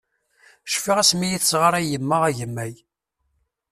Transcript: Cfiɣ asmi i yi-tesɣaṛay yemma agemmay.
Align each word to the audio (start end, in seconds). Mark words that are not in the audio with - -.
Cfiɣ 0.73 0.97
asmi 0.99 1.23
i 1.25 1.29
yi-tesɣaṛay 1.31 1.85
yemma 1.87 2.17
agemmay. 2.27 2.73